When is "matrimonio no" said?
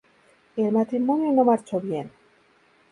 0.71-1.43